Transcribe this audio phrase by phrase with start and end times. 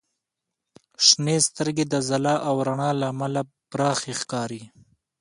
[1.05, 4.61] •شنې سترګې د ځلا او رڼا له امله پراخې ښکاري.